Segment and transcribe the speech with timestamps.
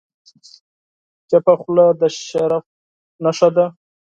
[1.29, 2.65] چپه خوله، د شرف
[3.23, 3.65] نښه ده.